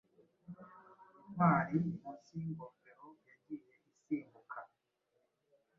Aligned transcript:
Intwari 1.19 1.75
munsi 1.89 2.31
yingofero 2.41 3.07
yagiye 3.27 3.73
isimbuka 3.91 4.59